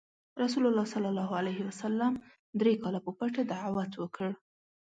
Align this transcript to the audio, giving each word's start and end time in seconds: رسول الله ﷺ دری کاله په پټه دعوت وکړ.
رسول 0.43 0.63
الله 0.69 0.85
ﷺ 0.93 2.11
دری 2.59 2.73
کاله 2.81 2.99
په 3.05 3.11
پټه 3.17 3.41
دعوت 3.53 3.91
وکړ. 3.97 4.29